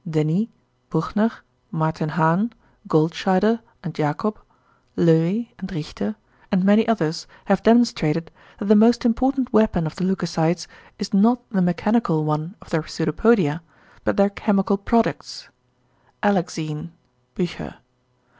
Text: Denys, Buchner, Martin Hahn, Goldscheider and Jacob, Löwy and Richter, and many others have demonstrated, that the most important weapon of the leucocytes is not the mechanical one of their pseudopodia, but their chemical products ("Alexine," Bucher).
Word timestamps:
Denys, 0.09 0.47
Buchner, 0.89 1.29
Martin 1.69 2.17
Hahn, 2.17 2.53
Goldscheider 2.87 3.59
and 3.83 3.93
Jacob, 3.93 4.41
Löwy 4.97 5.49
and 5.59 5.71
Richter, 5.71 6.15
and 6.51 6.63
many 6.63 6.87
others 6.87 7.27
have 7.45 7.61
demonstrated, 7.61 8.31
that 8.57 8.65
the 8.65 8.75
most 8.75 9.05
important 9.05 9.53
weapon 9.53 9.85
of 9.85 9.97
the 9.97 10.03
leucocytes 10.03 10.65
is 10.97 11.13
not 11.13 11.47
the 11.51 11.61
mechanical 11.61 12.25
one 12.25 12.55
of 12.63 12.71
their 12.71 12.81
pseudopodia, 12.81 13.61
but 14.03 14.17
their 14.17 14.31
chemical 14.31 14.75
products 14.79 15.49
("Alexine," 16.23 16.93
Bucher). 17.35 17.75